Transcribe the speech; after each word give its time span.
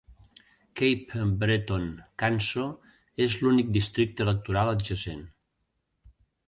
Cape 0.79 1.19
Breton-Canso 1.43 2.65
és 3.27 3.39
l'únic 3.43 3.73
districte 3.79 4.29
electoral 4.29 4.75
adjacent. 4.77 5.27